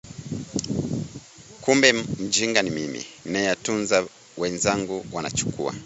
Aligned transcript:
Kumbe 1.61 1.87
mjinga 1.93 2.61
ni 2.61 2.69
mimi, 2.69 3.01
ninayetunza 3.25 4.05
wenzangu 4.37 5.05
wanachukua 5.11 5.73